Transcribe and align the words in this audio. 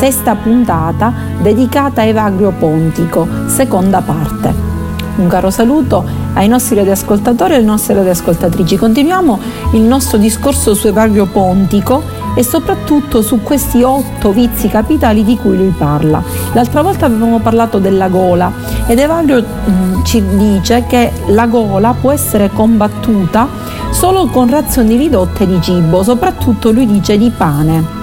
Sesta 0.00 0.34
puntata 0.34 1.12
dedicata 1.42 2.00
a 2.00 2.04
Evagrio 2.04 2.52
Pontico, 2.52 3.28
seconda 3.48 4.00
parte. 4.00 4.50
Un 5.16 5.26
caro 5.28 5.50
saluto 5.50 6.02
ai 6.32 6.48
nostri 6.48 6.74
radioascoltatori 6.74 7.52
e 7.52 7.56
alle 7.56 7.66
nostre 7.66 7.92
radioascoltatrici. 7.92 8.78
Continuiamo 8.78 9.38
il 9.74 9.82
nostro 9.82 10.16
discorso 10.16 10.72
su 10.72 10.86
Evagrio 10.86 11.26
Pontico 11.26 12.02
e 12.34 12.42
soprattutto 12.42 13.20
su 13.20 13.42
questi 13.42 13.82
otto 13.82 14.32
vizi 14.32 14.68
capitali 14.68 15.22
di 15.22 15.36
cui 15.36 15.58
lui 15.58 15.74
parla. 15.76 16.22
L'altra 16.54 16.80
volta 16.80 17.04
avevamo 17.04 17.40
parlato 17.40 17.78
della 17.78 18.08
gola 18.08 18.50
ed 18.86 18.98
Evagrio 18.98 19.44
mm, 19.44 20.02
ci 20.02 20.24
dice 20.38 20.86
che 20.88 21.12
la 21.26 21.46
gola 21.46 21.92
può 21.92 22.10
essere 22.10 22.48
combattuta 22.48 23.46
solo 23.90 24.28
con 24.28 24.48
razioni 24.48 24.96
ridotte 24.96 25.46
di 25.46 25.60
cibo, 25.60 26.02
soprattutto 26.02 26.70
lui 26.70 26.86
dice 26.86 27.18
di 27.18 27.28
pane. 27.28 27.99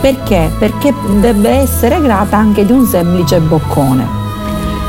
Perché? 0.00 0.50
Perché 0.58 0.94
deve 1.20 1.50
essere 1.50 2.00
grata 2.00 2.36
anche 2.36 2.64
di 2.64 2.72
un 2.72 2.86
semplice 2.86 3.40
boccone. 3.40 4.06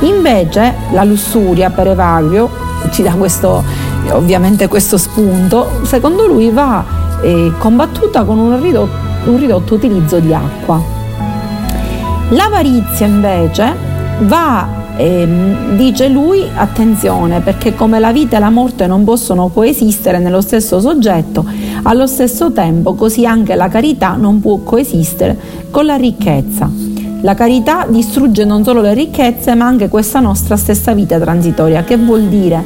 Invece 0.01 0.75
la 0.91 1.03
lussuria 1.03 1.69
per 1.69 1.87
Evagrio 1.87 2.49
ci 2.91 3.01
dà 3.01 3.11
questo, 3.13 3.63
ovviamente 4.11 4.67
questo 4.67 4.97
spunto, 4.97 5.81
secondo 5.83 6.25
lui 6.25 6.49
va 6.51 6.83
eh, 7.21 7.51
combattuta 7.57 8.23
con 8.23 8.37
un 8.37 8.61
ridotto, 8.61 8.95
un 9.25 9.37
ridotto 9.37 9.73
utilizzo 9.73 10.19
di 10.19 10.33
acqua. 10.33 10.81
L'avarizia 12.29 13.07
invece 13.07 13.75
va 14.19 14.78
eh, 14.99 15.25
dice 15.77 16.09
lui, 16.09 16.43
attenzione, 16.53 17.39
perché 17.39 17.73
come 17.73 17.99
la 17.99 18.11
vita 18.11 18.35
e 18.35 18.39
la 18.41 18.49
morte 18.49 18.85
non 18.85 19.05
possono 19.05 19.47
coesistere 19.47 20.19
nello 20.19 20.41
stesso 20.41 20.81
soggetto, 20.81 21.45
allo 21.83 22.05
stesso 22.05 22.51
tempo 22.51 22.95
così 22.95 23.25
anche 23.25 23.55
la 23.55 23.69
carità 23.69 24.15
non 24.17 24.41
può 24.41 24.57
coesistere 24.57 25.37
con 25.71 25.85
la 25.85 25.95
ricchezza. 25.95 26.69
La 27.21 27.33
carità 27.33 27.85
distrugge 27.87 28.43
non 28.43 28.65
solo 28.65 28.81
le 28.81 28.93
ricchezze, 28.93 29.55
ma 29.55 29.67
anche 29.67 29.87
questa 29.87 30.19
nostra 30.19 30.57
stessa 30.57 30.93
vita 30.93 31.17
transitoria, 31.17 31.85
che 31.85 31.95
vuol 31.95 32.23
dire 32.23 32.61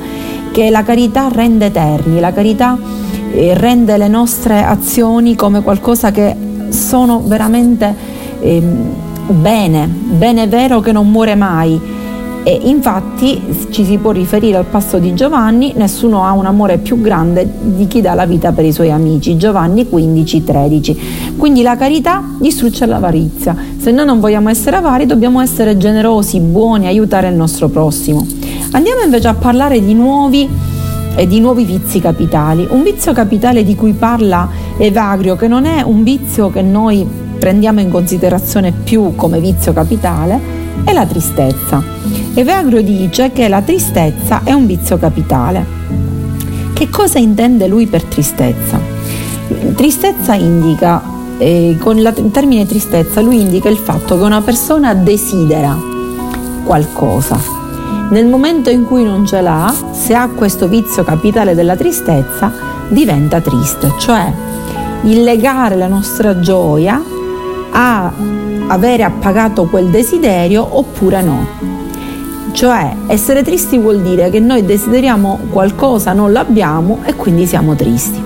che 0.51 0.71
la 0.71 0.81
carità 0.81 1.27
rende 1.31 1.67
eterni, 1.67 2.19
la 2.19 2.33
carità 2.33 2.75
eh, 3.31 3.53
rende 3.53 3.95
le 3.97 4.07
nostre 4.07 4.63
azioni 4.63 5.35
come 5.35 5.61
qualcosa 5.61 6.09
che 6.11 6.35
sono 6.69 7.21
veramente 7.23 7.95
eh, 8.39 8.61
bene, 9.27 9.87
bene 9.87 10.47
vero 10.47 10.79
che 10.79 10.91
non 10.91 11.11
muore 11.11 11.35
mai 11.35 11.92
e 12.43 12.59
infatti 12.63 13.41
ci 13.71 13.85
si 13.85 13.97
può 13.97 14.11
riferire 14.11 14.57
al 14.57 14.65
passo 14.65 14.99
di 14.99 15.13
Giovanni, 15.13 15.73
nessuno 15.75 16.25
ha 16.25 16.31
un 16.31 16.45
amore 16.45 16.77
più 16.77 16.99
grande 16.99 17.49
di 17.61 17.87
chi 17.87 18.01
dà 18.01 18.13
la 18.13 18.25
vita 18.25 18.51
per 18.51 18.65
i 18.65 18.73
suoi 18.73 18.91
amici, 18.91 19.37
Giovanni 19.37 19.87
15, 19.87 20.43
13. 20.43 20.99
Quindi 21.37 21.61
la 21.61 21.77
carità 21.77 22.21
distrugge 22.39 22.85
l'avarizia. 22.85 23.55
Se 23.77 23.91
noi 23.91 24.05
non 24.05 24.19
vogliamo 24.19 24.49
essere 24.49 24.75
avari 24.75 25.05
dobbiamo 25.05 25.39
essere 25.41 25.77
generosi, 25.77 26.39
buoni, 26.41 26.87
aiutare 26.87 27.29
il 27.29 27.35
nostro 27.35 27.69
prossimo. 27.69 28.25
Andiamo 28.71 29.01
invece 29.01 29.29
a 29.29 29.33
parlare 29.33 29.83
di 29.83 29.93
nuovi 29.93 30.49
e 31.15 31.27
di 31.27 31.39
nuovi 31.39 31.63
vizi 31.63 31.99
capitali. 31.99 32.67
Un 32.69 32.83
vizio 32.83 33.13
capitale 33.13 33.63
di 33.63 33.75
cui 33.75 33.93
parla 33.93 34.49
Evagrio, 34.77 35.35
che 35.35 35.47
non 35.47 35.65
è 35.65 35.81
un 35.81 36.03
vizio 36.03 36.49
che 36.49 36.61
noi 36.61 37.07
prendiamo 37.37 37.79
in 37.79 37.89
considerazione 37.89 38.71
più 38.71 39.15
come 39.15 39.39
vizio 39.39 39.73
capitale, 39.73 40.39
è 40.83 40.91
la 40.91 41.05
tristezza. 41.05 42.22
Evagrio 42.35 42.81
dice 42.81 43.31
che 43.31 43.47
la 43.47 43.61
tristezza 43.61 44.41
è 44.43 44.53
un 44.53 44.65
vizio 44.65 44.97
capitale. 44.97 45.63
Che 46.73 46.89
cosa 46.89 47.19
intende 47.19 47.67
lui 47.67 47.85
per 47.85 48.03
tristezza? 48.05 48.79
Tristezza 49.75 50.33
indica, 50.33 50.99
eh, 51.37 51.77
con 51.79 51.95
il 51.99 52.29
termine 52.31 52.65
tristezza, 52.65 53.21
lui 53.21 53.39
indica 53.39 53.69
il 53.69 53.77
fatto 53.77 54.17
che 54.17 54.23
una 54.23 54.41
persona 54.41 54.95
desidera 54.95 55.77
qualcosa. 56.65 57.39
Nel 58.09 58.25
momento 58.25 58.71
in 58.71 58.85
cui 58.85 59.03
non 59.03 59.27
ce 59.27 59.39
l'ha, 59.41 59.71
se 59.91 60.15
ha 60.15 60.27
questo 60.29 60.67
vizio 60.67 61.03
capitale 61.03 61.53
della 61.53 61.75
tristezza, 61.75 62.51
diventa 62.87 63.41
triste, 63.41 63.93
cioè 63.99 64.33
il 65.03 65.21
legare 65.21 65.75
la 65.75 65.87
nostra 65.87 66.39
gioia 66.39 66.99
a 67.69 68.11
avere 68.67 69.03
appagato 69.03 69.65
quel 69.65 69.89
desiderio 69.89 70.67
oppure 70.77 71.21
no. 71.21 71.82
Cioè 72.53 72.95
essere 73.07 73.43
tristi 73.43 73.77
vuol 73.77 74.01
dire 74.01 74.29
che 74.29 74.39
noi 74.39 74.63
desideriamo 74.63 75.47
qualcosa, 75.49 76.13
non 76.13 76.31
l'abbiamo 76.31 76.99
e 77.03 77.15
quindi 77.15 77.45
siamo 77.45 77.75
tristi. 77.75 78.21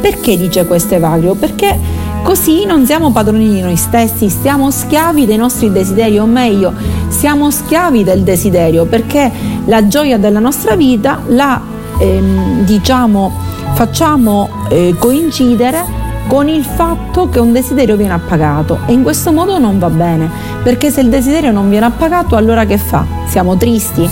Perché 0.00 0.36
dice 0.36 0.64
questo 0.64 0.94
Evagrio? 0.94 1.34
Perché 1.34 1.78
così 2.22 2.64
non 2.64 2.86
siamo 2.86 3.12
padroni 3.12 3.50
di 3.50 3.60
noi 3.60 3.76
stessi, 3.76 4.30
siamo 4.30 4.70
schiavi 4.70 5.26
dei 5.26 5.36
nostri 5.36 5.70
desideri, 5.70 6.18
o 6.18 6.26
meglio, 6.26 6.72
siamo 7.08 7.50
schiavi 7.50 8.02
del 8.02 8.22
desiderio, 8.22 8.86
perché 8.86 9.30
la 9.66 9.86
gioia 9.86 10.16
della 10.16 10.40
nostra 10.40 10.74
vita 10.74 11.20
la 11.26 11.60
ehm, 11.98 12.64
diciamo 12.64 13.30
facciamo 13.74 14.48
eh, 14.68 14.94
coincidere 14.98 15.99
con 16.26 16.48
il 16.48 16.64
fatto 16.64 17.28
che 17.28 17.38
un 17.38 17.52
desiderio 17.52 17.96
viene 17.96 18.14
appagato 18.14 18.80
e 18.86 18.92
in 18.92 19.02
questo 19.02 19.32
modo 19.32 19.58
non 19.58 19.78
va 19.78 19.90
bene, 19.90 20.30
perché 20.62 20.90
se 20.90 21.00
il 21.00 21.08
desiderio 21.08 21.50
non 21.50 21.68
viene 21.68 21.86
appagato 21.86 22.36
allora 22.36 22.64
che 22.64 22.78
fa? 22.78 23.04
Siamo 23.26 23.56
tristi 23.56 24.08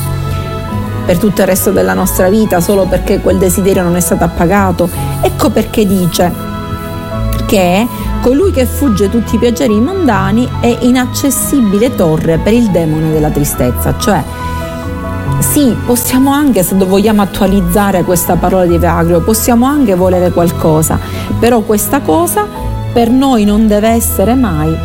per 1.08 1.16
tutto 1.16 1.40
il 1.40 1.46
resto 1.46 1.70
della 1.70 1.94
nostra 1.94 2.28
vita 2.28 2.60
solo 2.60 2.84
perché 2.84 3.20
quel 3.20 3.38
desiderio 3.38 3.82
non 3.82 3.96
è 3.96 4.00
stato 4.00 4.24
appagato. 4.24 4.90
Ecco 5.22 5.48
perché 5.48 5.86
dice 5.86 6.30
che 7.46 7.86
colui 8.20 8.50
che 8.50 8.66
fugge 8.66 9.08
tutti 9.08 9.36
i 9.36 9.38
piaceri 9.38 9.80
mondani 9.80 10.46
è 10.60 10.76
inaccessibile 10.80 11.94
torre 11.94 12.36
per 12.36 12.52
il 12.52 12.68
demone 12.70 13.10
della 13.10 13.30
tristezza, 13.30 13.96
cioè 13.96 14.22
sì, 15.40 15.74
possiamo 15.86 16.30
anche, 16.30 16.62
se 16.62 16.74
vogliamo 16.74 17.22
attualizzare 17.22 18.02
questa 18.02 18.36
parola 18.36 18.66
di 18.66 18.74
Evagrio, 18.74 19.20
possiamo 19.20 19.66
anche 19.66 19.94
volere 19.94 20.30
qualcosa, 20.30 20.98
però 21.38 21.60
questa 21.60 22.00
cosa 22.00 22.44
per 22.92 23.10
noi 23.10 23.44
non 23.44 23.66
deve 23.66 23.88
essere 23.88 24.34
mai 24.34 24.76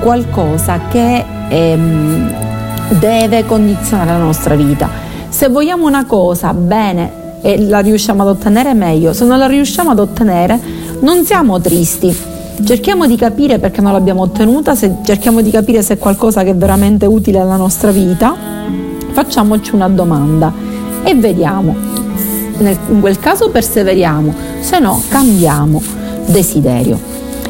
qualcosa 0.00 0.80
che 0.88 1.24
ehm, 1.48 2.34
deve 2.98 3.44
condizionare 3.44 4.10
la 4.10 4.18
nostra 4.18 4.54
vita. 4.54 4.88
Se 5.28 5.48
vogliamo 5.48 5.86
una 5.86 6.04
cosa, 6.04 6.54
bene, 6.54 7.40
e 7.42 7.60
la 7.66 7.80
riusciamo 7.80 8.22
ad 8.22 8.28
ottenere 8.28 8.74
meglio, 8.74 9.12
se 9.12 9.24
non 9.24 9.38
la 9.38 9.46
riusciamo 9.46 9.90
ad 9.90 9.98
ottenere, 9.98 10.58
non 11.00 11.24
siamo 11.24 11.60
tristi. 11.60 12.16
Cerchiamo 12.64 13.06
di 13.06 13.16
capire 13.16 13.58
perché 13.58 13.80
non 13.80 13.92
l'abbiamo 13.92 14.22
ottenuta, 14.22 14.74
cerchiamo 14.76 15.42
di 15.42 15.50
capire 15.50 15.82
se 15.82 15.94
è 15.94 15.98
qualcosa 15.98 16.42
che 16.42 16.50
è 16.50 16.56
veramente 16.56 17.06
utile 17.06 17.38
alla 17.38 17.56
nostra 17.56 17.92
vita 17.92 18.57
facciamoci 19.18 19.74
una 19.74 19.88
domanda 19.88 20.52
e 21.02 21.12
vediamo. 21.16 21.74
In 22.58 23.00
quel 23.00 23.18
caso 23.18 23.50
perseveriamo, 23.50 24.32
se 24.60 24.78
no 24.78 25.02
cambiamo 25.08 25.82
desiderio. 26.26 27.00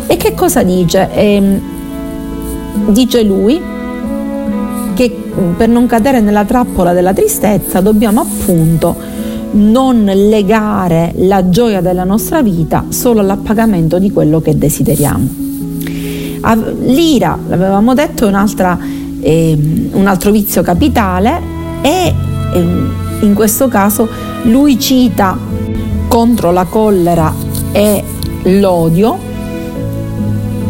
E 0.07 0.17
che 0.17 0.33
cosa 0.33 0.63
dice? 0.63 1.11
Eh, 1.13 1.61
dice 2.87 3.23
lui 3.23 3.61
che 4.95 5.15
per 5.57 5.69
non 5.69 5.87
cadere 5.87 6.21
nella 6.21 6.47
trappola 6.47 6.95
della 6.95 7.13
tristezza 7.13 7.81
dobbiamo 7.83 8.23
appunto 8.23 8.97
non 9.51 10.05
legare 10.05 11.13
la 11.17 11.51
gioia 11.51 11.83
della 11.83 12.05
nostra 12.05 12.41
vita 12.41 12.87
solo 12.89 13.21
all'appagamento 13.21 13.99
di 13.99 14.11
quello 14.11 14.41
che 14.41 14.57
desideriamo. 14.57 15.47
L'ira, 16.85 17.39
l'avevamo 17.47 17.93
detto, 17.93 18.27
è 18.27 18.33
eh, 19.21 19.59
un 19.93 20.07
altro 20.07 20.31
vizio 20.31 20.63
capitale 20.63 21.57
e 21.83 22.15
ehm, 22.55 22.93
in 23.21 23.35
questo 23.35 23.69
caso 23.69 24.09
lui 24.45 24.79
cita 24.79 25.37
contro 26.09 26.51
la 26.53 26.65
collera 26.65 27.33
e 27.73 28.03
l'odio 28.45 29.19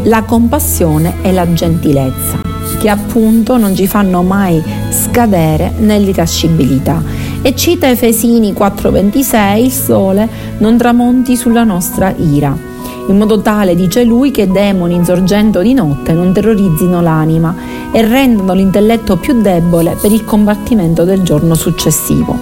la 0.05 0.23
compassione 0.23 1.17
e 1.23 1.33
la 1.33 1.53
gentilezza. 1.53 2.47
che 2.79 2.89
appunto 2.89 3.57
non 3.57 3.75
ci 3.75 3.89
fanno 3.89 4.23
mai 4.23 4.63
scadere 4.91 5.73
nell'irascibilità. 5.79 7.03
E 7.43 7.55
cita 7.55 7.89
Efesini 7.89 8.53
4:26, 8.53 9.65
il 9.65 9.73
sole 9.73 10.29
non 10.59 10.77
tramonti 10.77 11.37
sulla 11.37 11.65
nostra 11.65 12.15
ira, 12.17 12.57
in 13.09 13.17
modo 13.17 13.41
tale, 13.41 13.75
dice 13.75 14.05
lui, 14.05 14.31
che 14.31 14.47
demoni 14.47 14.95
insorgendo 14.95 15.63
di 15.63 15.73
notte 15.73 16.13
non 16.13 16.33
terrorizzino 16.33 17.01
l'anima 17.01 17.55
e 17.91 18.07
rendano 18.07 18.53
l'intelletto 18.53 19.17
più 19.17 19.41
debole 19.41 19.97
per 20.01 20.13
il 20.13 20.25
combattimento 20.25 21.05
del 21.05 21.23
giorno 21.23 21.55
successivo. 21.55 22.37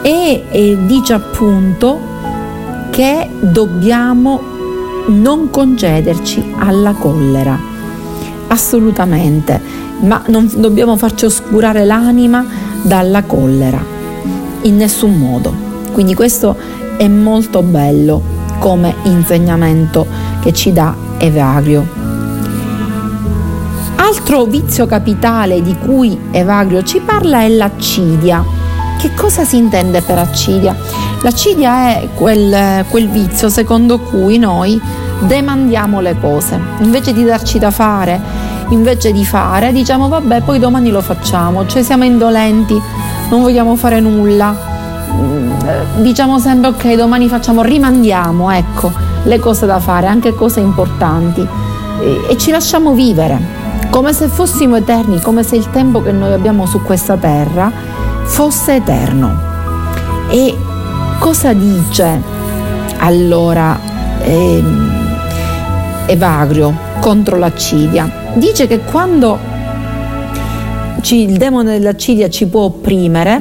E, 0.00 0.44
e 0.50 0.78
dice 0.86 1.12
appunto 1.12 1.98
che 2.90 3.28
dobbiamo 3.40 4.40
non 5.08 5.50
concederci 5.50 6.54
alla 6.56 6.92
collera, 6.92 7.58
assolutamente, 8.48 9.60
ma 10.00 10.22
non 10.28 10.50
dobbiamo 10.56 10.96
farci 10.96 11.26
oscurare 11.26 11.84
l'anima 11.84 12.46
dalla 12.82 13.22
collera, 13.24 13.84
in 14.62 14.76
nessun 14.76 15.18
modo. 15.18 15.52
Quindi 15.92 16.14
questo 16.14 16.56
è 16.96 17.06
molto 17.06 17.62
bello 17.62 18.37
come 18.58 18.94
insegnamento 19.04 20.06
che 20.40 20.52
ci 20.52 20.72
dà 20.72 20.94
Evagrio. 21.18 21.86
Altro 23.96 24.44
vizio 24.44 24.86
capitale 24.86 25.62
di 25.62 25.76
cui 25.76 26.18
Evagrio 26.30 26.82
ci 26.82 27.00
parla 27.00 27.42
è 27.42 27.48
l'accidia. 27.48 28.44
Che 28.98 29.14
cosa 29.14 29.44
si 29.44 29.56
intende 29.56 30.00
per 30.02 30.18
accidia? 30.18 30.74
L'accidia 31.22 31.90
è 31.90 32.08
quel, 32.14 32.84
quel 32.88 33.08
vizio 33.08 33.48
secondo 33.48 33.98
cui 33.98 34.38
noi 34.38 34.80
demandiamo 35.20 36.00
le 36.00 36.16
cose. 36.20 36.60
Invece 36.80 37.12
di 37.12 37.24
darci 37.24 37.58
da 37.58 37.70
fare, 37.70 38.20
invece 38.70 39.12
di 39.12 39.24
fare, 39.24 39.72
diciamo 39.72 40.08
vabbè, 40.08 40.42
poi 40.42 40.58
domani 40.58 40.90
lo 40.90 41.00
facciamo, 41.00 41.66
cioè 41.66 41.82
siamo 41.82 42.04
indolenti, 42.04 42.80
non 43.30 43.42
vogliamo 43.42 43.76
fare 43.76 44.00
nulla, 44.00 44.54
diciamo 45.96 46.38
sempre 46.38 46.70
ok 46.70 46.94
domani 46.94 47.28
facciamo, 47.28 47.62
rimandiamo 47.62 48.50
ecco, 48.50 48.92
le 49.24 49.38
cose 49.38 49.66
da 49.66 49.80
fare, 49.80 50.06
anche 50.06 50.34
cose 50.34 50.60
importanti 50.60 51.46
e, 52.00 52.20
e 52.28 52.36
ci 52.36 52.50
lasciamo 52.50 52.92
vivere 52.92 53.58
come 53.90 54.12
se 54.12 54.28
fossimo 54.28 54.76
eterni, 54.76 55.20
come 55.20 55.42
se 55.42 55.56
il 55.56 55.70
tempo 55.70 56.02
che 56.02 56.12
noi 56.12 56.32
abbiamo 56.32 56.66
su 56.66 56.82
questa 56.82 57.16
terra 57.16 57.70
fosse 58.24 58.76
eterno. 58.76 59.46
E 60.28 60.56
cosa 61.18 61.52
dice 61.52 62.22
allora 62.98 63.78
eh, 64.22 64.62
Evagrio 66.06 66.74
contro 67.00 67.36
l'accidia? 67.38 68.10
Dice 68.34 68.66
che 68.66 68.80
quando 68.80 69.38
ci, 71.00 71.22
il 71.22 71.38
demone 71.38 71.72
dell'accidia 71.72 72.28
ci 72.28 72.46
può 72.46 72.62
opprimere, 72.62 73.40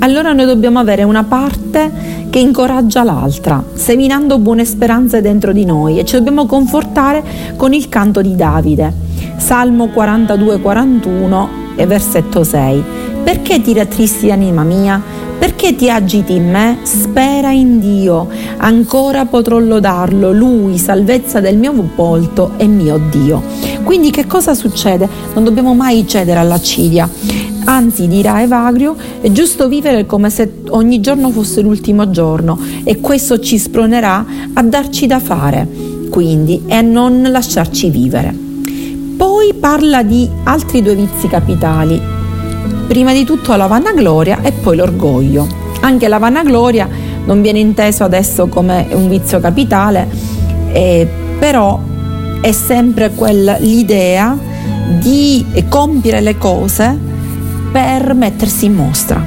allora 0.00 0.32
noi 0.32 0.46
dobbiamo 0.46 0.78
avere 0.78 1.02
una 1.02 1.24
parte 1.24 2.26
che 2.30 2.38
incoraggia 2.38 3.02
l'altra, 3.02 3.62
seminando 3.74 4.38
buone 4.38 4.64
speranze 4.64 5.20
dentro 5.20 5.52
di 5.52 5.64
noi 5.64 5.98
e 5.98 6.04
ci 6.04 6.14
dobbiamo 6.14 6.46
confortare 6.46 7.22
con 7.56 7.72
il 7.72 7.88
canto 7.88 8.22
di 8.22 8.36
Davide. 8.36 8.92
Salmo 9.36 9.86
42-41 9.86 11.46
e 11.76 11.86
versetto 11.86 12.44
6. 12.44 12.84
Perché 13.24 13.60
ti 13.60 13.74
rattristi 13.74 14.30
anima 14.30 14.62
mia? 14.62 15.02
Perché 15.38 15.74
ti 15.74 15.90
agiti 15.90 16.34
in 16.34 16.50
me? 16.50 16.78
Spera 16.82 17.50
in 17.50 17.80
Dio, 17.80 18.28
ancora 18.58 19.24
potrò 19.24 19.58
lodarlo, 19.58 20.32
Lui, 20.32 20.78
salvezza 20.78 21.40
del 21.40 21.56
mio 21.56 21.72
volto 21.94 22.52
e 22.56 22.66
mio 22.66 23.00
Dio. 23.10 23.42
Quindi 23.84 24.10
che 24.10 24.26
cosa 24.26 24.54
succede? 24.54 25.08
Non 25.34 25.44
dobbiamo 25.44 25.74
mai 25.74 26.06
cedere 26.06 26.40
alla 26.40 26.60
cidia 26.60 27.08
Anzi, 27.70 28.08
dirà 28.08 28.40
Evagrio, 28.40 28.96
è 29.20 29.30
giusto 29.30 29.68
vivere 29.68 30.06
come 30.06 30.30
se 30.30 30.62
ogni 30.70 31.00
giorno 31.00 31.28
fosse 31.28 31.60
l'ultimo 31.60 32.10
giorno 32.10 32.58
e 32.82 32.98
questo 32.98 33.40
ci 33.40 33.58
spronerà 33.58 34.24
a 34.54 34.62
darci 34.62 35.06
da 35.06 35.20
fare, 35.20 35.68
quindi, 36.08 36.62
e 36.66 36.76
a 36.76 36.80
non 36.80 37.20
lasciarci 37.20 37.90
vivere. 37.90 38.34
Poi 39.18 39.52
parla 39.52 40.02
di 40.02 40.26
altri 40.44 40.80
due 40.80 40.94
vizi 40.94 41.28
capitali. 41.28 42.00
Prima 42.86 43.12
di 43.12 43.24
tutto 43.24 43.54
la 43.54 43.66
vanagloria 43.66 44.40
e 44.40 44.52
poi 44.52 44.76
l'orgoglio. 44.76 45.46
Anche 45.80 46.08
la 46.08 46.18
vanagloria 46.18 46.88
non 47.26 47.42
viene 47.42 47.58
inteso 47.58 48.02
adesso 48.02 48.46
come 48.46 48.86
un 48.92 49.10
vizio 49.10 49.40
capitale, 49.40 50.08
eh, 50.72 51.06
però 51.38 51.78
è 52.40 52.50
sempre 52.50 53.10
quella, 53.10 53.58
l'idea 53.58 54.34
di 55.02 55.44
compiere 55.68 56.22
le 56.22 56.38
cose 56.38 57.07
per 57.70 58.14
mettersi 58.14 58.66
in 58.66 58.74
mostra. 58.74 59.24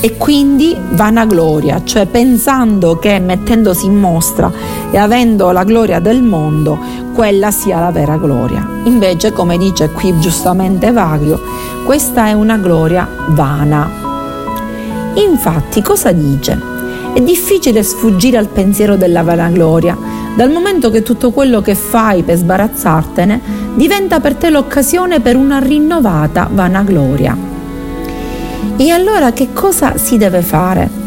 E 0.00 0.16
quindi 0.16 0.76
vanagloria, 0.90 1.82
cioè 1.84 2.06
pensando 2.06 2.98
che 2.98 3.18
mettendosi 3.18 3.86
in 3.86 3.98
mostra 3.98 4.52
e 4.90 4.96
avendo 4.98 5.50
la 5.50 5.64
gloria 5.64 6.00
del 6.00 6.22
mondo, 6.22 6.78
quella 7.14 7.50
sia 7.50 7.80
la 7.80 7.90
vera 7.90 8.16
gloria. 8.16 8.68
Invece, 8.84 9.32
come 9.32 9.56
dice 9.56 9.90
qui 9.90 10.18
giustamente 10.20 10.92
Vagrio, 10.92 11.40
questa 11.84 12.26
è 12.26 12.32
una 12.32 12.56
gloria 12.56 13.08
vana. 13.28 13.90
Infatti, 15.14 15.82
cosa 15.82 16.12
dice? 16.12 16.74
È 17.14 17.20
difficile 17.22 17.82
sfuggire 17.82 18.36
al 18.36 18.48
pensiero 18.48 18.96
della 18.96 19.22
vanagloria, 19.22 19.96
dal 20.36 20.50
momento 20.50 20.90
che 20.90 21.02
tutto 21.02 21.30
quello 21.30 21.62
che 21.62 21.74
fai 21.74 22.22
per 22.22 22.36
sbarazzartene 22.36 23.40
diventa 23.74 24.20
per 24.20 24.34
te 24.34 24.50
l'occasione 24.50 25.20
per 25.20 25.34
una 25.34 25.58
rinnovata 25.58 26.48
vanagloria. 26.52 27.36
E 28.76 28.90
allora 28.90 29.32
che 29.32 29.54
cosa 29.54 29.96
si 29.96 30.18
deve 30.18 30.42
fare? 30.42 31.04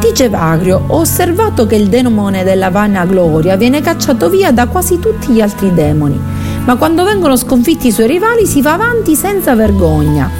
Dice 0.00 0.30
Vagrio, 0.30 0.84
ho 0.86 1.00
osservato 1.00 1.66
che 1.66 1.76
il 1.76 1.88
demone 1.88 2.44
della 2.44 2.70
vanagloria 2.70 3.56
viene 3.56 3.82
cacciato 3.82 4.30
via 4.30 4.52
da 4.52 4.66
quasi 4.68 4.98
tutti 4.98 5.32
gli 5.32 5.42
altri 5.42 5.74
demoni, 5.74 6.18
ma 6.64 6.76
quando 6.76 7.04
vengono 7.04 7.36
sconfitti 7.36 7.88
i 7.88 7.92
suoi 7.92 8.06
rivali 8.06 8.46
si 8.46 8.62
va 8.62 8.72
avanti 8.72 9.14
senza 9.14 9.54
vergogna. 9.54 10.30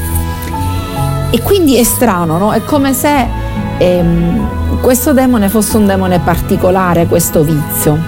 E 1.31 1.43
quindi 1.43 1.77
è 1.77 1.83
strano, 1.83 2.39
no? 2.39 2.53
È 2.53 2.65
come 2.65 2.95
se 2.95 3.45
ehm, 3.79 4.81
questo 4.81 5.13
demone 5.13 5.49
fosse 5.49 5.77
un 5.77 5.87
demone 5.87 6.21
particolare, 6.21 7.07
questo 7.07 7.43
vizio. 7.43 7.99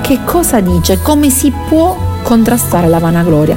Che 0.00 0.20
cosa 0.24 0.60
dice? 0.60 1.00
Come 1.02 1.30
si 1.30 1.52
può 1.68 1.96
contrastare 2.22 2.88
la 2.88 2.98
vanagloria? 2.98 3.56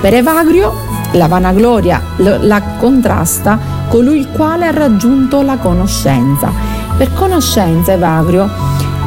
Per 0.00 0.14
Evagrio 0.14 0.90
la 1.12 1.26
vanagloria 1.26 2.00
la 2.16 2.62
contrasta 2.78 3.58
colui 3.88 4.18
il 4.18 4.28
quale 4.30 4.66
ha 4.66 4.70
raggiunto 4.70 5.42
la 5.42 5.58
conoscenza. 5.58 6.50
Per 6.96 7.12
conoscenza 7.12 7.92
Evagrio 7.92 8.48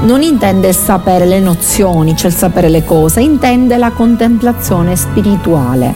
non 0.04 0.22
intende 0.22 0.70
il 0.70 0.76
sapere 0.76 1.26
le 1.26 1.40
nozioni, 1.40 2.16
cioè 2.16 2.30
il 2.30 2.38
sapere 2.38 2.70
le 2.70 2.86
cose, 2.86 3.22
intende 3.22 3.78
la 3.78 3.92
contemplazione 3.92 4.96
spirituale. 4.96 5.94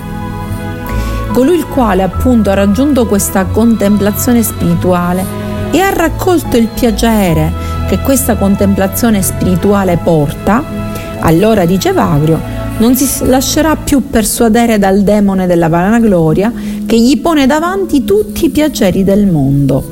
Colui 1.32 1.58
il 1.58 1.68
quale 1.68 2.02
appunto 2.02 2.50
ha 2.50 2.56
raggiunto 2.56 3.06
questa 3.06 3.46
contemplazione 3.46 4.42
spirituale 4.42 5.24
e 5.72 5.80
ha 5.80 5.90
raccolto 5.92 6.58
il 6.58 6.68
piacere 6.68 7.52
che 7.88 8.00
questa 8.00 8.36
contemplazione 8.36 9.22
spirituale 9.22 9.98
porta, 9.98 10.64
allora 11.20 11.66
dice 11.66 11.92
Vagrio, 11.92 12.40
non 12.78 12.96
si 12.96 13.26
lascerà 13.26 13.76
più 13.76 14.10
persuadere 14.10 14.78
dal 14.80 15.02
demone 15.02 15.48
della 15.48 15.68
vanagloria 15.68 16.52
che 16.86 17.00
gli 17.00 17.20
pone 17.20 17.46
davanti 17.46 18.06
tutti 18.06 18.46
i 18.46 18.50
piaceri 18.50 19.04
del 19.04 19.28
mondo, 19.28 19.84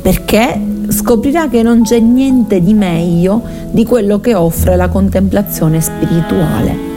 perché 0.00 0.60
scoprirà 0.88 1.48
che 1.48 1.62
non 1.62 1.82
c'è 1.82 1.98
niente 1.98 2.60
di 2.60 2.74
meglio 2.74 3.42
di 3.70 3.84
quello 3.84 4.20
che 4.20 4.34
offre 4.34 4.76
la 4.76 4.88
contemplazione 4.88 5.80
spirituale. 5.80 6.89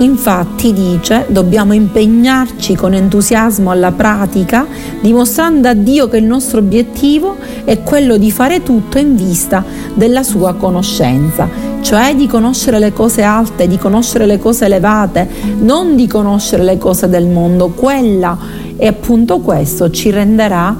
Infatti 0.00 0.72
dice 0.72 1.26
dobbiamo 1.28 1.72
impegnarci 1.72 2.76
con 2.76 2.94
entusiasmo 2.94 3.72
alla 3.72 3.90
pratica, 3.90 4.64
dimostrando 5.00 5.68
a 5.68 5.74
Dio 5.74 6.08
che 6.08 6.18
il 6.18 6.24
nostro 6.24 6.60
obiettivo 6.60 7.36
è 7.64 7.82
quello 7.82 8.16
di 8.16 8.30
fare 8.30 8.62
tutto 8.62 8.98
in 8.98 9.16
vista 9.16 9.64
della 9.94 10.22
sua 10.22 10.54
conoscenza, 10.54 11.48
cioè 11.80 12.14
di 12.14 12.28
conoscere 12.28 12.78
le 12.78 12.92
cose 12.92 13.22
alte, 13.22 13.66
di 13.66 13.76
conoscere 13.76 14.26
le 14.26 14.38
cose 14.38 14.66
elevate, 14.66 15.28
non 15.60 15.96
di 15.96 16.06
conoscere 16.06 16.62
le 16.62 16.78
cose 16.78 17.08
del 17.08 17.26
mondo. 17.26 17.70
Quella 17.70 18.38
e 18.76 18.86
appunto 18.86 19.40
questo 19.40 19.90
ci 19.90 20.10
renderà 20.10 20.76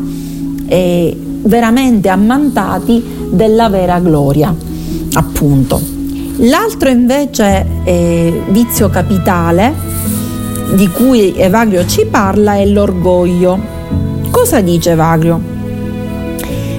eh, 0.66 1.16
veramente 1.42 2.08
ammantati 2.08 3.02
della 3.30 3.68
vera 3.68 3.98
gloria, 3.98 4.54
appunto. 5.14 5.97
L'altro 6.40 6.88
invece 6.88 7.66
eh, 7.82 8.42
vizio 8.50 8.88
capitale 8.88 9.74
di 10.74 10.88
cui 10.88 11.34
Evagrio 11.36 11.84
ci 11.86 12.06
parla 12.06 12.54
è 12.54 12.64
l'orgoglio. 12.64 13.58
Cosa 14.30 14.60
dice 14.60 14.92
Evagrio? 14.92 15.40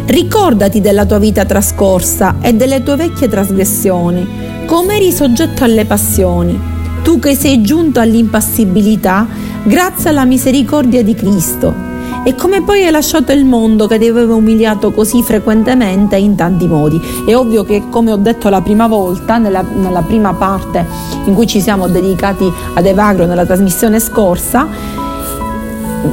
Ricordati 0.05 0.79
della 0.79 1.05
tua 1.05 1.19
vita 1.19 1.43
trascorsa 1.43 2.37
e 2.41 2.53
delle 2.53 2.83
tue 2.83 2.95
vecchie 2.95 3.27
trasgressioni, 3.27 4.65
come 4.65 4.95
eri 4.95 5.11
soggetto 5.11 5.65
alle 5.65 5.85
passioni. 5.85 6.77
tu 7.03 7.19
che 7.19 7.33
sei 7.35 7.61
giunto 7.61 7.99
all'impassibilità 7.99 9.27
grazie 9.63 10.09
alla 10.09 10.25
misericordia 10.25 11.03
di 11.03 11.15
Cristo. 11.15 11.88
E 12.23 12.35
come 12.35 12.61
poi 12.61 12.85
hai 12.85 12.91
lasciato 12.91 13.31
il 13.31 13.45
mondo 13.45 13.87
che 13.87 13.97
ti 13.97 14.07
aveva 14.07 14.35
umiliato 14.35 14.91
così 14.91 15.23
frequentemente 15.23 16.15
in 16.17 16.35
tanti 16.35 16.67
modi. 16.67 17.01
È 17.25 17.35
ovvio 17.35 17.63
che, 17.63 17.83
come 17.89 18.11
ho 18.11 18.17
detto 18.17 18.49
la 18.49 18.61
prima 18.61 18.87
volta, 18.87 19.37
nella, 19.37 19.61
nella 19.61 20.01
prima 20.01 20.33
parte 20.33 20.85
in 21.25 21.33
cui 21.33 21.47
ci 21.47 21.61
siamo 21.61 21.87
dedicati 21.87 22.51
ad 22.73 22.85
Evagro 22.85 23.25
nella 23.25 23.45
trasmissione 23.45 23.99
scorsa, 23.99 24.67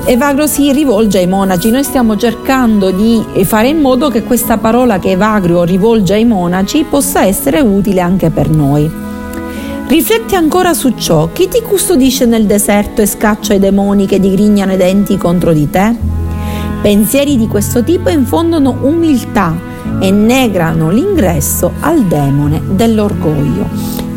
Evagro 0.05 0.47
si 0.47 0.73
rivolge 0.73 1.19
ai 1.19 1.29
monaci, 1.29 1.71
noi 1.71 1.85
stiamo 1.85 2.17
cercando 2.17 2.91
di 2.91 3.25
fare 3.45 3.69
in 3.69 3.79
modo 3.79 4.09
che 4.09 4.25
questa 4.25 4.59
parola 4.59 4.99
che 4.99 5.12
Evagro 5.12 5.62
rivolge 5.62 6.15
ai 6.15 6.25
monaci 6.25 6.85
possa 6.88 7.25
essere 7.25 7.61
utile 7.61 8.00
anche 8.00 8.31
per 8.31 8.50
noi. 8.50 9.06
Rifletti 9.88 10.35
ancora 10.35 10.75
su 10.75 10.95
ciò, 10.97 11.31
chi 11.33 11.47
ti 11.47 11.62
custodisce 11.62 12.26
nel 12.26 12.45
deserto 12.45 13.02
e 13.02 13.07
scaccia 13.07 13.55
i 13.55 13.61
demoni 13.61 14.07
che 14.07 14.19
digrignano 14.19 14.73
i 14.73 14.76
denti 14.76 15.16
contro 15.16 15.52
di 15.52 15.71
te? 15.71 15.95
Pensieri 16.83 17.37
di 17.37 17.47
questo 17.47 17.85
tipo 17.85 18.09
infondono 18.09 18.78
umiltà 18.81 19.57
e 20.00 20.11
negano 20.11 20.90
l'ingresso 20.90 21.75
al 21.81 22.02
demone 22.02 22.61
dell'orgoglio. 22.71 23.69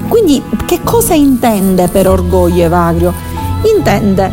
Quindi 0.08 0.42
che 0.66 0.80
cosa 0.84 1.14
intende 1.14 1.88
per 1.88 2.10
orgoglio 2.10 2.64
Evagrio? 2.64 3.14
Intende 3.72 4.32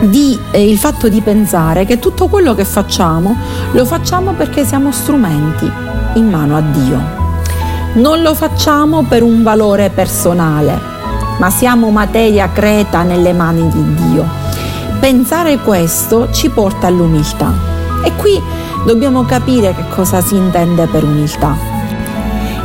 di, 0.00 0.38
eh, 0.50 0.66
il 0.66 0.78
fatto 0.78 1.10
di 1.10 1.20
pensare 1.20 1.84
che 1.84 1.98
tutto 1.98 2.28
quello 2.28 2.54
che 2.54 2.64
facciamo 2.64 3.36
lo 3.72 3.84
facciamo 3.84 4.32
perché 4.32 4.64
siamo 4.64 4.92
strumenti 4.92 5.70
in 6.14 6.30
mano 6.30 6.56
a 6.56 6.62
Dio. 6.62 7.17
Non 7.98 8.22
lo 8.22 8.32
facciamo 8.32 9.02
per 9.02 9.24
un 9.24 9.42
valore 9.42 9.90
personale, 9.90 10.78
ma 11.40 11.50
siamo 11.50 11.90
materia 11.90 12.48
creta 12.52 13.02
nelle 13.02 13.32
mani 13.32 13.68
di 13.68 13.94
Dio. 13.94 14.24
Pensare 15.00 15.58
questo 15.58 16.30
ci 16.30 16.48
porta 16.48 16.86
all'umiltà. 16.86 17.52
E 18.04 18.12
qui 18.14 18.40
dobbiamo 18.86 19.24
capire 19.24 19.74
che 19.74 19.82
cosa 19.92 20.20
si 20.20 20.36
intende 20.36 20.86
per 20.86 21.02
umiltà. 21.02 21.56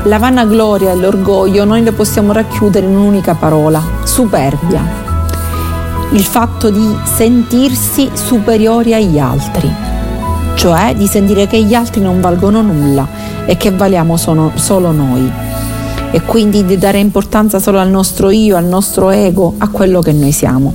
La 0.04 0.20
vanagloria 0.20 0.92
e 0.92 0.96
l'orgoglio 0.98 1.66
noi 1.66 1.82
le 1.82 1.94
possiamo 1.94 2.32
racchiudere 2.32 2.86
in 2.86 2.96
un'unica 2.96 3.34
parola, 3.34 3.82
superbia 4.04 5.02
il 6.12 6.24
fatto 6.24 6.70
di 6.70 6.96
sentirsi 7.06 8.12
superiori 8.14 8.94
agli 8.94 9.18
altri, 9.18 9.74
cioè 10.54 10.94
di 10.96 11.08
sentire 11.08 11.48
che 11.48 11.64
gli 11.64 11.74
altri 11.74 12.02
non 12.02 12.22
valgono 12.22 12.62
nulla 12.62 13.23
e 13.46 13.58
che 13.58 13.72
valiamo 13.72 14.18
solo, 14.18 14.92
noi 14.92 15.32
e 16.12 16.22
quindi 16.22 16.64
di 16.64 16.78
dare 16.78 17.00
importanza 17.00 17.58
solo 17.58 17.80
al 17.80 17.90
nostro 17.90 18.30
io, 18.30 18.56
al 18.56 18.66
nostro 18.66 19.10
ego, 19.10 19.56
a 19.58 19.68
quello 19.70 20.00
che 20.00 20.12
noi 20.12 20.32
siamo. 20.32 20.72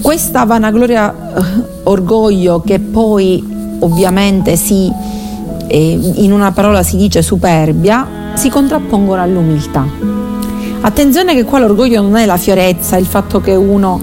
Questa 0.00 0.44
vanagloria, 0.44 1.12
eh, 1.12 1.42
orgoglio 1.82 2.62
che 2.62 2.78
poi 2.80 3.76
ovviamente 3.80 4.56
si, 4.56 4.90
eh, 5.66 5.98
in 6.14 6.32
una 6.32 6.52
parola 6.52 6.82
si 6.82 6.96
dice 6.96 7.20
superbia, 7.20 8.32
si 8.32 8.48
contrappongono 8.48 9.20
all'umiltà. 9.20 9.86
Attenzione 10.80 11.34
che 11.34 11.44
qua 11.44 11.58
l'orgoglio 11.58 12.00
non 12.00 12.16
è 12.16 12.24
la 12.24 12.38
fiorezza, 12.38 12.96
il 12.96 13.04
fatto 13.04 13.42
che 13.42 13.54
uno 13.54 14.00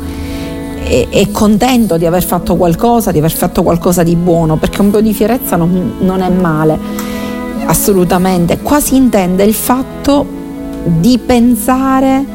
è, 0.84 1.08
è, 1.10 1.32
contento 1.32 1.98
di 1.98 2.06
aver 2.06 2.24
fatto 2.24 2.56
qualcosa, 2.56 3.12
di 3.12 3.18
aver 3.18 3.32
fatto 3.32 3.64
qualcosa 3.64 4.04
di 4.04 4.16
buono, 4.16 4.58
perché 4.58 4.82
un 4.82 4.92
po' 4.92 5.02
di 5.02 5.14
fierezza 5.14 5.56
non, 5.56 5.94
non 6.00 6.22
è 6.22 6.30
male, 6.30 6.78
assolutamente. 7.68 8.60
Qua 8.60 8.80
si 8.80 8.96
intende 8.96 9.44
il 9.44 9.54
fatto 9.54 10.26
di 10.84 11.20
pensare 11.20 12.26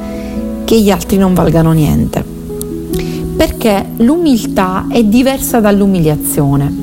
che 0.65 0.81
gli 0.81 0.91
altri 0.91 1.17
non 1.17 1.35
valgano 1.35 1.73
niente, 1.73 2.25
perché 3.37 3.87
l'umiltà 3.97 4.87
è 4.89 5.03
diversa 5.03 5.61
dall'umiliazione. 5.61 6.81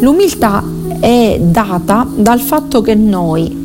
L'umiltà 0.00 0.62
è 1.00 1.38
data 1.40 2.06
dal 2.14 2.40
fatto 2.40 2.80
che 2.80 2.94
noi 2.94 3.64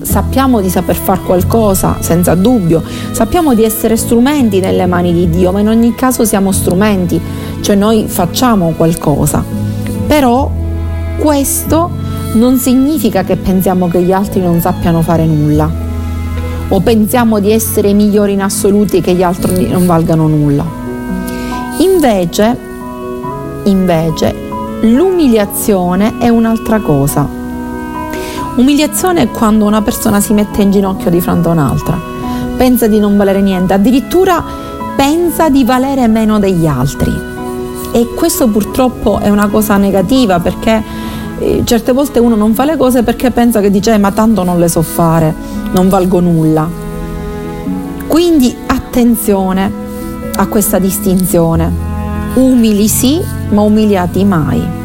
sappiamo 0.00 0.60
di 0.60 0.70
saper 0.70 0.96
fare 0.96 1.20
qualcosa, 1.24 1.96
senza 2.00 2.34
dubbio, 2.34 2.82
sappiamo 3.10 3.54
di 3.54 3.64
essere 3.64 3.96
strumenti 3.96 4.60
nelle 4.60 4.86
mani 4.86 5.12
di 5.12 5.28
Dio, 5.28 5.52
ma 5.52 5.60
in 5.60 5.68
ogni 5.68 5.94
caso 5.94 6.24
siamo 6.24 6.52
strumenti, 6.52 7.20
cioè 7.60 7.76
noi 7.76 8.04
facciamo 8.06 8.72
qualcosa. 8.76 9.44
Però 10.06 10.50
questo 11.18 11.97
non 12.34 12.58
significa 12.58 13.22
che 13.24 13.36
pensiamo 13.36 13.88
che 13.88 14.02
gli 14.02 14.12
altri 14.12 14.40
non 14.40 14.60
sappiano 14.60 15.02
fare 15.02 15.24
nulla 15.26 15.86
o 16.70 16.80
pensiamo 16.80 17.38
di 17.40 17.50
essere 17.50 17.92
migliori 17.92 18.34
in 18.34 18.42
assoluti 18.42 18.98
e 18.98 19.00
che 19.00 19.14
gli 19.14 19.22
altri 19.22 19.68
non 19.68 19.86
valgano 19.86 20.26
nulla. 20.26 20.64
Invece, 21.78 22.56
invece 23.64 24.34
l'umiliazione 24.82 26.18
è 26.18 26.28
un'altra 26.28 26.78
cosa 26.80 27.38
Umiliazione 28.58 29.22
è 29.22 29.30
quando 29.30 29.66
una 29.66 29.82
persona 29.82 30.20
si 30.20 30.32
mette 30.32 30.62
in 30.62 30.72
ginocchio 30.72 31.10
di 31.10 31.20
fronte 31.20 31.46
a 31.46 31.52
un'altra, 31.52 31.96
pensa 32.56 32.88
di 32.88 32.98
non 32.98 33.16
valere 33.16 33.40
niente, 33.40 33.72
addirittura 33.72 34.44
pensa 34.96 35.48
di 35.48 35.62
valere 35.62 36.08
meno 36.08 36.40
degli 36.40 36.66
altri. 36.66 37.16
E 37.92 38.08
questo 38.16 38.48
purtroppo 38.48 39.20
è 39.20 39.28
una 39.28 39.46
cosa 39.46 39.76
negativa 39.76 40.40
perché 40.40 40.82
certe 41.64 41.92
volte 41.92 42.18
uno 42.18 42.34
non 42.34 42.54
fa 42.54 42.64
le 42.64 42.76
cose 42.76 43.02
perché 43.02 43.30
pensa 43.30 43.60
che 43.60 43.70
dice 43.70 43.94
eh, 43.94 43.98
ma 43.98 44.12
tanto 44.12 44.42
non 44.42 44.58
le 44.58 44.68
so 44.68 44.82
fare, 44.82 45.34
non 45.72 45.88
valgo 45.88 46.20
nulla. 46.20 46.68
Quindi 48.06 48.56
attenzione 48.66 49.70
a 50.34 50.46
questa 50.46 50.78
distinzione. 50.78 51.86
Umili 52.34 52.88
sì, 52.88 53.20
ma 53.50 53.62
umiliati 53.62 54.24
mai 54.24 54.76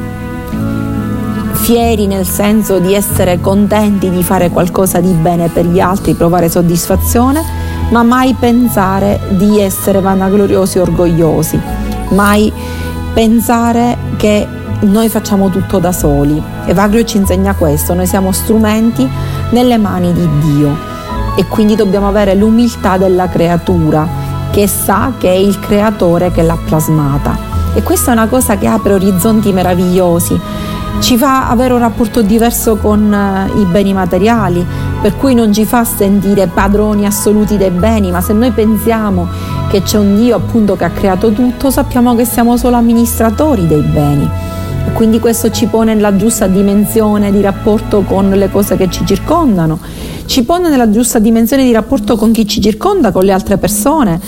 fieri 1.63 2.07
nel 2.07 2.27
senso 2.27 2.79
di 2.79 2.93
essere 2.93 3.39
contenti 3.39 4.09
di 4.09 4.21
fare 4.21 4.49
qualcosa 4.49 4.99
di 4.99 5.13
bene 5.13 5.47
per 5.47 5.65
gli 5.65 5.79
altri, 5.79 6.13
provare 6.13 6.49
soddisfazione, 6.49 7.41
ma 7.89 8.03
mai 8.03 8.35
pensare 8.37 9.17
di 9.29 9.61
essere 9.61 10.01
vanagloriosi 10.01 10.79
orgogliosi, 10.79 11.57
mai 12.09 12.51
pensare 13.13 13.97
che 14.17 14.45
noi 14.81 15.09
facciamo 15.09 15.49
tutto 15.49 15.79
da 15.79 15.91
soli. 15.91 16.41
Evagrio 16.65 17.03
ci 17.03 17.17
insegna 17.17 17.53
questo, 17.53 17.93
noi 17.93 18.07
siamo 18.07 18.31
strumenti 18.31 19.07
nelle 19.51 19.77
mani 19.77 20.13
di 20.13 20.27
Dio 20.39 20.75
e 21.35 21.45
quindi 21.45 21.75
dobbiamo 21.75 22.07
avere 22.07 22.35
l'umiltà 22.35 22.97
della 22.97 23.27
creatura 23.27 24.07
che 24.51 24.67
sa 24.67 25.13
che 25.17 25.29
è 25.29 25.35
il 25.35 25.59
creatore 25.59 26.31
che 26.31 26.43
l'ha 26.43 26.57
plasmata. 26.63 27.51
E 27.73 27.81
questa 27.81 28.11
è 28.11 28.13
una 28.13 28.27
cosa 28.27 28.57
che 28.57 28.67
apre 28.67 28.93
orizzonti 28.93 29.51
meravigliosi 29.51 30.39
ci 31.03 31.17
fa 31.17 31.49
avere 31.49 31.73
un 31.73 31.79
rapporto 31.79 32.21
diverso 32.21 32.77
con 32.77 33.13
eh, 33.13 33.59
i 33.59 33.65
beni 33.65 33.93
materiali, 33.93 34.65
per 35.01 35.17
cui 35.17 35.33
non 35.33 35.51
ci 35.51 35.65
fa 35.65 35.83
sentire 35.83 36.47
padroni 36.47 37.05
assoluti 37.05 37.57
dei 37.57 37.71
beni, 37.71 38.09
ma 38.09 38.21
se 38.21 38.31
noi 38.31 38.51
pensiamo 38.51 39.27
che 39.67 39.81
c'è 39.81 39.97
un 39.97 40.15
Dio 40.15 40.37
appunto 40.37 40.77
che 40.77 40.85
ha 40.85 40.91
creato 40.91 41.31
tutto, 41.33 41.71
sappiamo 41.71 42.15
che 42.15 42.23
siamo 42.23 42.55
solo 42.55 42.77
amministratori 42.77 43.67
dei 43.67 43.81
beni. 43.81 44.29
Quindi 44.93 45.19
questo 45.19 45.49
ci 45.49 45.67
pone 45.67 45.93
nella 45.93 46.15
giusta 46.15 46.47
dimensione 46.47 47.31
di 47.31 47.41
rapporto 47.41 48.01
con 48.01 48.29
le 48.29 48.49
cose 48.49 48.75
che 48.75 48.89
ci 48.89 49.05
circondano, 49.05 49.79
ci 50.25 50.43
pone 50.43 50.69
nella 50.69 50.89
giusta 50.89 51.19
dimensione 51.19 51.63
di 51.63 51.71
rapporto 51.71 52.15
con 52.15 52.31
chi 52.31 52.47
ci 52.47 52.61
circonda, 52.61 53.11
con 53.11 53.23
le 53.23 53.31
altre 53.31 53.57
persone 53.57 54.19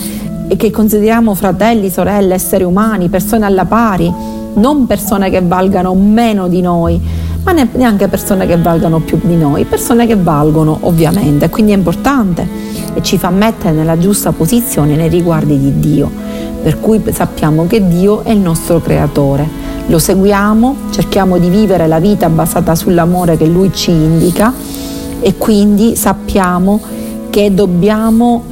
che 0.56 0.70
consideriamo 0.70 1.34
fratelli, 1.34 1.90
sorelle, 1.90 2.34
esseri 2.34 2.64
umani, 2.64 3.08
persone 3.08 3.44
alla 3.44 3.64
pari 3.64 4.12
non 4.56 4.86
persone 4.86 5.30
che 5.30 5.42
valgano 5.42 5.94
meno 5.94 6.48
di 6.48 6.60
noi, 6.60 7.00
ma 7.42 7.52
neanche 7.52 8.08
persone 8.08 8.46
che 8.46 8.56
valgano 8.56 9.00
più 9.00 9.18
di 9.22 9.36
noi, 9.36 9.64
persone 9.64 10.06
che 10.06 10.16
valgono 10.16 10.78
ovviamente, 10.82 11.48
quindi 11.48 11.72
è 11.72 11.76
importante 11.76 12.46
e 12.94 13.02
ci 13.02 13.18
fa 13.18 13.30
mettere 13.30 13.74
nella 13.74 13.98
giusta 13.98 14.32
posizione 14.32 14.96
nei 14.96 15.08
riguardi 15.08 15.58
di 15.58 15.78
Dio, 15.78 16.10
per 16.62 16.80
cui 16.80 17.02
sappiamo 17.12 17.66
che 17.66 17.86
Dio 17.86 18.24
è 18.24 18.30
il 18.30 18.38
nostro 18.38 18.80
creatore, 18.80 19.48
lo 19.86 19.98
seguiamo, 19.98 20.76
cerchiamo 20.90 21.38
di 21.38 21.48
vivere 21.48 21.86
la 21.86 22.00
vita 22.00 22.28
basata 22.28 22.74
sull'amore 22.74 23.36
che 23.36 23.46
Lui 23.46 23.72
ci 23.72 23.90
indica 23.90 24.52
e 25.20 25.36
quindi 25.36 25.94
sappiamo 25.94 26.80
che 27.30 27.54
dobbiamo 27.54 28.42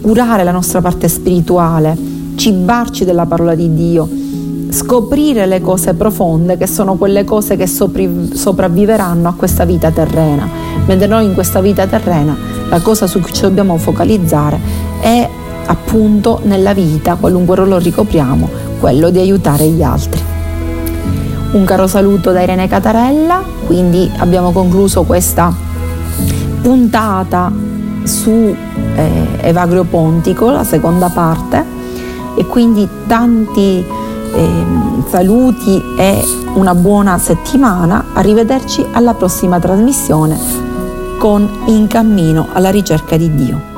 curare 0.00 0.44
la 0.44 0.52
nostra 0.52 0.80
parte 0.80 1.08
spirituale, 1.08 1.96
cibarci 2.36 3.04
della 3.04 3.26
parola 3.26 3.54
di 3.54 3.74
Dio, 3.74 4.08
scoprire 4.70 5.46
le 5.46 5.60
cose 5.60 5.94
profonde 5.94 6.56
che 6.56 6.66
sono 6.66 6.94
quelle 6.94 7.24
cose 7.24 7.56
che 7.56 7.66
sopravviveranno 7.66 9.28
a 9.28 9.34
questa 9.34 9.64
vita 9.64 9.90
terrena, 9.90 10.48
mentre 10.86 11.08
noi 11.08 11.24
in 11.24 11.34
questa 11.34 11.60
vita 11.60 11.86
terrena 11.86 12.36
la 12.68 12.80
cosa 12.80 13.06
su 13.06 13.20
cui 13.20 13.32
ci 13.32 13.42
dobbiamo 13.42 13.76
focalizzare 13.76 14.58
è 15.00 15.28
appunto 15.66 16.40
nella 16.44 16.74
vita, 16.74 17.16
qualunque 17.16 17.56
ruolo 17.56 17.78
ricopriamo, 17.78 18.48
quello 18.78 19.10
di 19.10 19.18
aiutare 19.18 19.66
gli 19.68 19.82
altri. 19.82 20.25
Un 21.56 21.64
caro 21.64 21.86
saluto 21.86 22.32
da 22.32 22.42
Irene 22.42 22.68
Catarella, 22.68 23.42
quindi 23.64 24.12
abbiamo 24.18 24.52
concluso 24.52 25.04
questa 25.04 25.50
puntata 26.60 27.50
su 28.02 28.54
eh, 28.94 29.26
Evagrio 29.40 29.84
Pontico, 29.84 30.50
la 30.50 30.64
seconda 30.64 31.08
parte, 31.08 31.64
e 32.36 32.44
quindi 32.44 32.86
tanti 33.06 33.82
eh, 34.34 34.64
saluti 35.08 35.82
e 35.96 36.22
una 36.56 36.74
buona 36.74 37.16
settimana. 37.16 38.04
Arrivederci 38.12 38.84
alla 38.92 39.14
prossima 39.14 39.58
trasmissione 39.58 40.38
con 41.18 41.48
In 41.68 41.86
cammino 41.86 42.48
alla 42.52 42.70
ricerca 42.70 43.16
di 43.16 43.34
Dio. 43.34 43.75